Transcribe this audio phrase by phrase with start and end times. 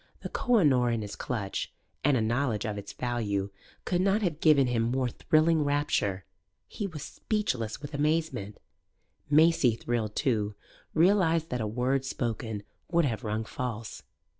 [0.21, 1.71] The Koh i Noor' in his clutch
[2.03, 3.51] (and a knowledge of its value)
[3.85, 6.25] could not have given him more thrilling rapture.
[6.67, 8.57] He was speechless with amazement;
[9.29, 10.55] Maisie, thrilled too,
[10.95, 14.01] realized that a word spoken would have rung false.